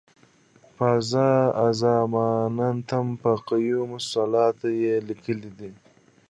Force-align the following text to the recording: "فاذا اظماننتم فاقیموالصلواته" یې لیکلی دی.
"فاذا 0.77 1.29
اظماننتم 1.69 3.07
فاقیموالصلواته" 3.23 4.67
یې 4.83 4.95
لیکلی 5.09 5.51
دی. 5.59 5.71